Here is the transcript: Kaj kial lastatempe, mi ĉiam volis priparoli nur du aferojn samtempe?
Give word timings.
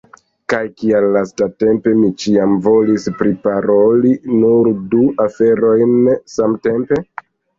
Kaj 0.51 0.59
kial 0.77 1.03
lastatempe, 1.15 1.91
mi 1.97 2.07
ĉiam 2.23 2.55
volis 2.69 3.05
priparoli 3.19 4.13
nur 4.39 4.71
du 4.95 5.03
aferojn 5.27 5.93
samtempe? 6.37 6.99